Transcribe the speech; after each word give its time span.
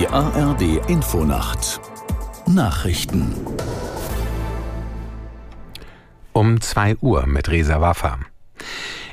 Die 0.00 0.08
ARD 0.08 0.80
Infonacht 0.88 1.78
Nachrichten 2.46 3.34
um 6.32 6.58
2 6.58 6.96
Uhr 7.02 7.26
mit 7.26 7.50
Resa 7.50 7.82
Waffa. 7.82 8.18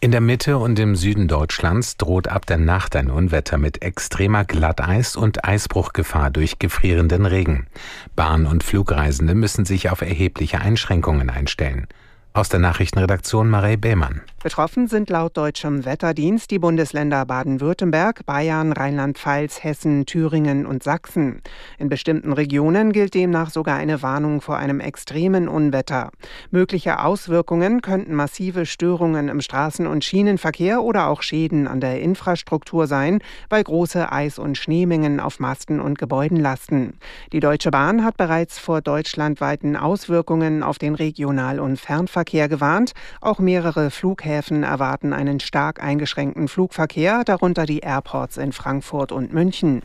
In 0.00 0.10
der 0.10 0.20
Mitte 0.20 0.58
und 0.58 0.80
im 0.80 0.96
Süden 0.96 1.28
Deutschlands 1.28 1.98
droht 1.98 2.26
ab 2.26 2.46
der 2.46 2.58
Nacht 2.58 2.96
ein 2.96 3.12
Unwetter 3.12 3.58
mit 3.58 3.80
extremer 3.80 4.44
Glatteis 4.44 5.14
und 5.14 5.44
Eisbruchgefahr 5.44 6.32
durch 6.32 6.58
gefrierenden 6.58 7.26
Regen. 7.26 7.68
Bahn- 8.16 8.46
und 8.46 8.64
Flugreisende 8.64 9.36
müssen 9.36 9.64
sich 9.64 9.88
auf 9.88 10.00
erhebliche 10.00 10.62
Einschränkungen 10.62 11.30
einstellen. 11.30 11.86
Aus 12.32 12.48
der 12.48 12.58
Nachrichtenredaktion 12.58 13.48
Marei 13.48 13.76
Behmann. 13.76 14.22
Betroffen 14.42 14.88
sind 14.88 15.08
laut 15.08 15.36
deutschem 15.36 15.84
Wetterdienst 15.84 16.50
die 16.50 16.58
Bundesländer 16.58 17.24
Baden-Württemberg, 17.26 18.26
Bayern, 18.26 18.72
Rheinland-Pfalz, 18.72 19.62
Hessen, 19.62 20.04
Thüringen 20.04 20.66
und 20.66 20.82
Sachsen. 20.82 21.42
In 21.78 21.88
bestimmten 21.88 22.32
Regionen 22.32 22.90
gilt 22.90 23.14
demnach 23.14 23.50
sogar 23.50 23.76
eine 23.76 24.02
Warnung 24.02 24.40
vor 24.40 24.56
einem 24.56 24.80
extremen 24.80 25.46
Unwetter. 25.46 26.10
Mögliche 26.50 27.04
Auswirkungen 27.04 27.82
könnten 27.82 28.16
massive 28.16 28.66
Störungen 28.66 29.28
im 29.28 29.38
Straßen- 29.38 29.86
und 29.86 30.04
Schienenverkehr 30.04 30.82
oder 30.82 31.06
auch 31.06 31.22
Schäden 31.22 31.68
an 31.68 31.80
der 31.80 32.00
Infrastruktur 32.00 32.88
sein, 32.88 33.20
weil 33.48 33.62
große 33.62 34.10
Eis- 34.10 34.40
und 34.40 34.58
Schneemengen 34.58 35.20
auf 35.20 35.38
Masten 35.38 35.80
und 35.80 35.98
Gebäuden 35.98 36.40
lasten. 36.40 36.98
Die 37.32 37.38
Deutsche 37.38 37.70
Bahn 37.70 38.04
hat 38.04 38.16
bereits 38.16 38.58
vor 38.58 38.80
deutschlandweiten 38.80 39.76
Auswirkungen 39.76 40.64
auf 40.64 40.78
den 40.78 40.96
Regional- 40.96 41.60
und 41.60 41.78
Fernverkehr 41.78 42.48
gewarnt. 42.48 42.90
Auch 43.20 43.38
mehrere 43.38 43.92
Flughäfen 43.92 44.31
erwarten 44.62 45.12
einen 45.12 45.40
stark 45.40 45.82
eingeschränkten 45.82 46.48
Flugverkehr, 46.48 47.22
darunter 47.24 47.66
die 47.66 47.80
Airports 47.80 48.36
in 48.36 48.52
Frankfurt 48.52 49.12
und 49.12 49.32
München. 49.32 49.82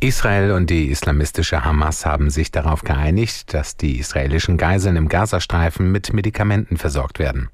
Israel 0.00 0.52
und 0.52 0.68
die 0.68 0.90
islamistische 0.90 1.64
Hamas 1.64 2.04
haben 2.04 2.30
sich 2.30 2.50
darauf 2.50 2.82
geeinigt, 2.82 3.54
dass 3.54 3.76
die 3.76 3.98
israelischen 3.98 4.56
Geiseln 4.56 4.96
im 4.96 5.08
Gazastreifen 5.08 5.92
mit 5.92 6.12
Medikamenten 6.12 6.76
versorgt 6.76 7.18
werden. 7.18 7.50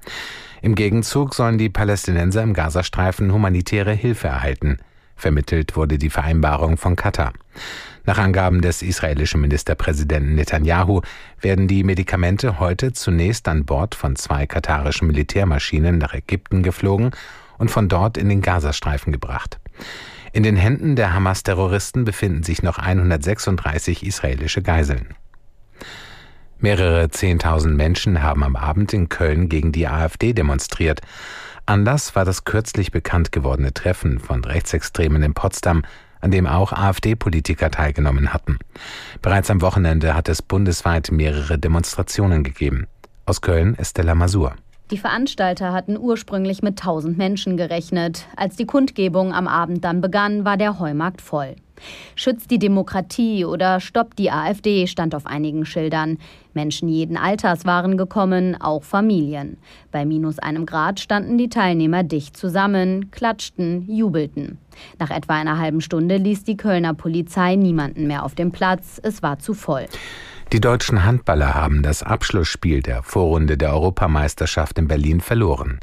Im 0.61 0.75
Gegenzug 0.75 1.35
sollen 1.35 1.57
die 1.57 1.69
Palästinenser 1.69 2.43
im 2.43 2.53
Gazastreifen 2.53 3.31
humanitäre 3.31 3.93
Hilfe 3.93 4.27
erhalten. 4.27 4.79
Vermittelt 5.19 5.75
wurde 5.75 5.97
die 5.97 6.09
Vereinbarung 6.09 6.77
von 6.77 6.95
Katar. 6.95 7.33
Nach 8.05 8.17
Angaben 8.17 8.61
des 8.61 8.81
israelischen 8.81 9.41
Ministerpräsidenten 9.41 10.35
Netanyahu 10.35 11.01
werden 11.41 11.67
die 11.67 11.83
Medikamente 11.83 12.57
heute 12.59 12.93
zunächst 12.93 13.47
an 13.49 13.65
Bord 13.65 13.95
von 13.95 14.15
zwei 14.15 14.47
katarischen 14.47 15.07
Militärmaschinen 15.07 15.97
nach 15.97 16.13
Ägypten 16.13 16.63
geflogen 16.63 17.11
und 17.57 17.69
von 17.69 17.89
dort 17.89 18.17
in 18.17 18.29
den 18.29 18.41
Gazastreifen 18.41 19.11
gebracht. 19.11 19.59
In 20.31 20.43
den 20.43 20.55
Händen 20.55 20.95
der 20.95 21.13
Hamas-Terroristen 21.13 22.05
befinden 22.05 22.43
sich 22.43 22.63
noch 22.63 22.77
136 22.77 24.05
israelische 24.05 24.61
Geiseln. 24.61 25.15
Mehrere 26.59 27.09
Zehntausend 27.09 27.75
Menschen 27.75 28.23
haben 28.23 28.43
am 28.43 28.55
Abend 28.55 28.93
in 28.93 29.09
Köln 29.09 29.49
gegen 29.49 29.73
die 29.73 29.87
AfD 29.87 30.31
demonstriert. 30.33 31.01
Anlass 31.69 32.15
war 32.15 32.25
das 32.25 32.45
kürzlich 32.45 32.91
bekannt 32.91 33.31
gewordene 33.31 33.71
Treffen 33.71 34.17
von 34.17 34.43
Rechtsextremen 34.43 35.21
in 35.21 35.35
Potsdam, 35.35 35.83
an 36.19 36.31
dem 36.31 36.47
auch 36.47 36.73
AfD-Politiker 36.73 37.69
teilgenommen 37.69 38.33
hatten. 38.33 38.57
Bereits 39.21 39.51
am 39.51 39.61
Wochenende 39.61 40.15
hat 40.15 40.29
es 40.29 40.41
bundesweit 40.41 41.11
mehrere 41.11 41.59
Demonstrationen 41.59 42.43
gegeben. 42.43 42.87
Aus 43.27 43.41
Köln 43.41 43.75
Estella 43.77 44.15
Masur. 44.15 44.55
Die 44.89 44.97
Veranstalter 44.97 45.71
hatten 45.71 45.95
ursprünglich 45.95 46.63
mit 46.63 46.81
1000 46.81 47.19
Menschen 47.19 47.55
gerechnet. 47.55 48.25
Als 48.35 48.55
die 48.55 48.65
Kundgebung 48.65 49.31
am 49.31 49.47
Abend 49.47 49.85
dann 49.85 50.01
begann, 50.01 50.45
war 50.45 50.57
der 50.57 50.79
Heumarkt 50.79 51.21
voll. 51.21 51.55
Schützt 52.15 52.51
die 52.51 52.59
Demokratie 52.59 53.45
oder 53.45 53.79
stoppt 53.79 54.19
die 54.19 54.31
AfD 54.31 54.87
stand 54.87 55.15
auf 55.15 55.25
einigen 55.25 55.65
Schildern. 55.65 56.17
Menschen 56.53 56.89
jeden 56.89 57.17
Alters 57.17 57.65
waren 57.65 57.97
gekommen, 57.97 58.59
auch 58.59 58.83
Familien. 58.83 59.57
Bei 59.91 60.05
minus 60.05 60.39
einem 60.39 60.65
Grad 60.65 60.99
standen 60.99 61.37
die 61.37 61.49
Teilnehmer 61.49 62.03
dicht 62.03 62.35
zusammen, 62.35 63.11
klatschten, 63.11 63.85
jubelten. 63.89 64.57
Nach 64.97 65.11
etwa 65.11 65.35
einer 65.35 65.59
halben 65.59 65.81
Stunde 65.81 66.17
ließ 66.17 66.43
die 66.43 66.57
Kölner 66.57 66.93
Polizei 66.93 67.55
niemanden 67.55 68.07
mehr 68.07 68.23
auf 68.23 68.35
dem 68.35 68.51
Platz. 68.51 68.99
Es 69.03 69.21
war 69.21 69.39
zu 69.39 69.53
voll. 69.53 69.85
Die 70.51 70.61
deutschen 70.61 71.05
Handballer 71.05 71.53
haben 71.53 71.83
das 71.83 72.01
Abschlussspiel 72.01 72.81
der 72.81 73.03
Vorrunde 73.03 73.55
der 73.55 73.71
Europameisterschaft 73.71 74.79
in 74.79 74.87
Berlin 74.87 75.21
verloren. 75.21 75.79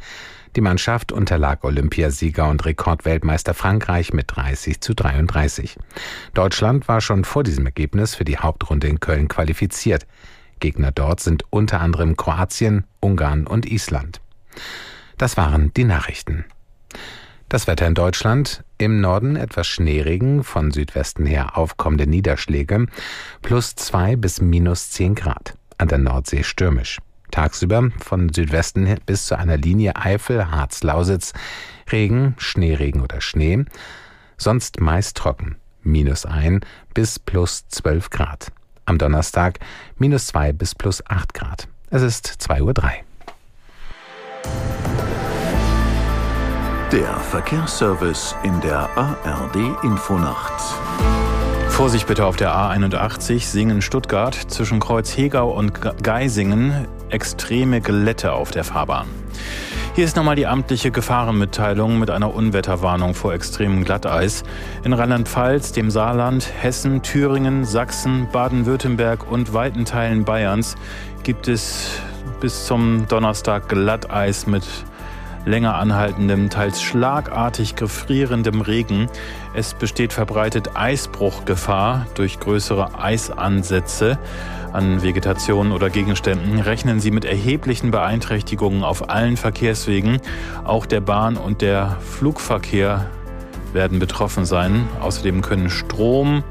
Die 0.57 0.63
Mannschaft 0.63 1.13
unterlag 1.13 1.65
Olympiasieger 1.65 2.49
und 2.49 2.65
Rekordweltmeister 2.65 3.53
Frankreich 3.53 4.15
mit 4.15 4.35
30 4.35 4.81
zu 4.81 4.95
33. 4.95 5.77
Deutschland 6.33 6.89
war 6.89 7.03
schon 7.03 7.25
vor 7.25 7.43
diesem 7.43 7.67
Ergebnis 7.67 8.15
für 8.15 8.25
die 8.25 8.39
Hauptrunde 8.39 8.89
in 8.89 8.99
Köln 8.99 9.29
qualifiziert. 9.29 10.07
Gegner 10.59 10.93
dort 10.93 11.21
sind 11.21 11.45
unter 11.51 11.83
anderem 11.83 12.17
Kroatien, 12.17 12.85
Ungarn 13.01 13.47
und 13.47 13.71
Island. 13.71 14.23
Das 15.19 15.37
waren 15.37 15.75
die 15.75 15.85
Nachrichten. 15.85 16.47
Das 17.51 17.67
Wetter 17.67 17.87
in 17.87 17.95
Deutschland. 17.95 18.65
Im 18.79 19.03
Norden 19.03 19.37
etwas 19.37 19.67
Schneeregen, 19.67 20.43
von 20.43 20.71
Südwesten 20.71 21.27
her 21.27 21.59
aufkommende 21.59 22.07
Niederschläge, 22.07 22.87
plus 23.43 23.75
zwei 23.75 24.17
bis 24.17 24.41
minus 24.41 24.91
zehn 24.91 25.15
Grad. 25.15 25.55
An 25.77 25.89
der 25.89 25.99
Nordsee 25.99 26.43
stürmisch. 26.43 26.99
Tagsüber 27.37 27.91
von 28.03 28.33
Südwesten 28.33 28.97
bis 29.05 29.27
zu 29.27 29.37
einer 29.37 29.59
Linie 29.59 29.95
Eifel, 29.95 30.51
Harz, 30.51 30.83
Lausitz 30.83 31.35
Regen, 31.93 32.35
Schneeregen 32.39 33.03
oder 33.03 33.21
Schnee. 33.21 33.67
Sonst 34.39 34.81
meist 34.81 35.19
trocken. 35.19 35.57
Minus 35.83 36.25
ein 36.25 36.61
bis 36.95 37.19
plus 37.19 37.69
zwölf 37.69 38.09
Grad. 38.09 38.53
Am 38.87 38.97
Donnerstag 38.97 39.59
minus 39.99 40.29
zwei 40.29 40.55
bis 40.55 40.75
plus 40.75 41.05
acht 41.11 41.35
Grad. 41.35 41.69
Es 41.91 42.01
ist 42.01 42.27
zwei 42.27 42.63
Uhr. 42.63 42.73
drei. 42.73 43.05
Der 46.91 47.17
Verkehrsservice 47.19 48.35
in 48.45 48.59
der 48.63 48.89
ARD 48.97 49.85
Infonacht. 49.85 50.59
Vorsicht 51.69 52.07
bitte 52.07 52.25
auf 52.25 52.37
der 52.37 52.57
A81 52.57 53.45
Singen-Stuttgart 53.45 54.35
zwischen 54.35 54.81
Kreuz 54.81 55.15
Hegau 55.15 55.51
und 55.51 55.79
Geisingen 56.03 56.89
extreme 57.11 57.81
Glätte 57.81 58.33
auf 58.33 58.51
der 58.51 58.65
Fahrbahn. 58.65 59.07
Hier 59.95 60.05
ist 60.05 60.17
nochmal 60.17 60.37
die 60.37 60.47
amtliche 60.47 60.91
Gefahrenmitteilung 60.91 61.99
mit 61.99 62.11
einer 62.11 62.35
Unwetterwarnung 62.35 63.15
vor 63.15 63.33
extremem 63.33 63.85
Glatteis. 63.85 64.45
In 64.85 64.93
Rheinland-Pfalz, 64.93 65.73
dem 65.73 65.91
Saarland, 65.91 66.47
Hessen, 66.61 67.03
Thüringen, 67.03 67.65
Sachsen, 67.65 68.29
Baden-Württemberg 68.31 69.31
und 69.31 69.55
weiten 69.55 69.85
Teilen 69.87 70.25
Bayerns 70.25 70.75
gibt 71.23 71.49
es 71.49 71.99
bis 72.41 72.67
zum 72.67 73.09
Donnerstag 73.09 73.69
Glatteis 73.69 74.47
mit 74.47 74.65
länger 75.47 75.77
anhaltendem, 75.77 76.51
teils 76.51 76.83
schlagartig 76.83 77.77
gefrierendem 77.77 78.61
Regen. 78.61 79.09
Es 79.55 79.73
besteht 79.73 80.13
verbreitet 80.13 80.73
Eisbruchgefahr 80.75 82.07
durch 82.15 82.39
größere 82.41 82.99
Eisansätze 83.01 84.19
an 84.73 85.03
Vegetation 85.03 85.73
oder 85.73 85.89
Gegenständen. 85.89 86.61
Rechnen 86.61 87.01
Sie 87.01 87.11
mit 87.11 87.25
erheblichen 87.25 87.91
Beeinträchtigungen 87.91 88.83
auf 88.83 89.09
allen 89.09 89.39
Verkehrswegen. 89.39 90.21
Auch 90.65 90.85
der 90.85 91.01
Bahn- 91.01 91.39
und 91.39 91.63
der 91.63 91.97
Flugverkehr 92.01 93.07
werden 93.73 93.99
betroffen 93.99 94.45
sein. 94.45 94.89
Außerdem 95.01 95.41
können 95.41 95.71
Strom, 95.71 96.43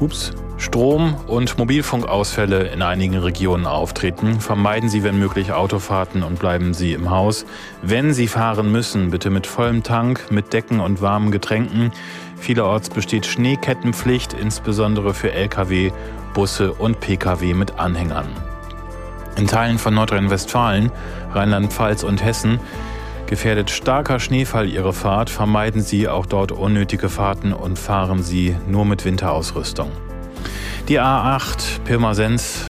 ups, 0.00 0.32
Strom- 0.58 1.14
und 1.28 1.56
Mobilfunkausfälle 1.56 2.66
in 2.68 2.82
einigen 2.82 3.16
Regionen 3.16 3.64
auftreten. 3.64 4.40
Vermeiden 4.40 4.88
Sie, 4.88 5.04
wenn 5.04 5.16
möglich, 5.16 5.52
Autofahrten 5.52 6.24
und 6.24 6.40
bleiben 6.40 6.74
Sie 6.74 6.92
im 6.94 7.10
Haus. 7.10 7.46
Wenn 7.80 8.12
Sie 8.12 8.26
fahren 8.26 8.72
müssen, 8.72 9.10
bitte 9.10 9.30
mit 9.30 9.46
vollem 9.46 9.84
Tank, 9.84 10.30
mit 10.30 10.52
Decken 10.52 10.80
und 10.80 11.00
warmen 11.00 11.30
Getränken. 11.30 11.92
Vielerorts 12.36 12.90
besteht 12.90 13.24
Schneekettenpflicht, 13.24 14.32
insbesondere 14.32 15.14
für 15.14 15.32
Lkw, 15.32 15.92
Busse 16.34 16.72
und 16.72 16.98
Pkw 16.98 17.54
mit 17.54 17.78
Anhängern. 17.78 18.28
In 19.36 19.46
Teilen 19.46 19.78
von 19.78 19.94
Nordrhein-Westfalen, 19.94 20.90
Rheinland-Pfalz 21.32 22.02
und 22.02 22.22
Hessen 22.24 22.58
gefährdet 23.28 23.70
starker 23.70 24.18
Schneefall 24.18 24.68
Ihre 24.68 24.92
Fahrt. 24.92 25.30
Vermeiden 25.30 25.82
Sie 25.82 26.08
auch 26.08 26.26
dort 26.26 26.50
unnötige 26.50 27.08
Fahrten 27.08 27.52
und 27.52 27.78
fahren 27.78 28.22
Sie 28.24 28.56
nur 28.66 28.84
mit 28.84 29.04
Winterausrüstung. 29.04 29.92
Die 30.88 30.98
A8 30.98 31.80
Pirmasens 31.84 32.66